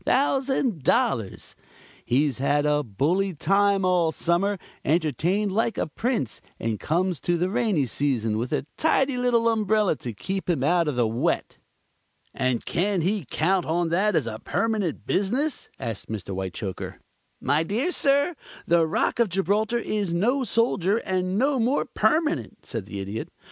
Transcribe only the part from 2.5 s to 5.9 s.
a bully time all summer, entertained like a